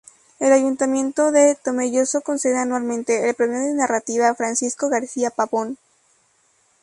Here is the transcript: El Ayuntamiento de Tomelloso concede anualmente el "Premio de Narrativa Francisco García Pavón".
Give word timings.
El 0.39 0.51
Ayuntamiento 0.51 1.31
de 1.31 1.53
Tomelloso 1.53 2.21
concede 2.21 2.57
anualmente 2.57 3.29
el 3.29 3.35
"Premio 3.35 3.59
de 3.59 3.71
Narrativa 3.75 4.33
Francisco 4.33 4.89
García 4.89 5.29
Pavón". 5.29 5.77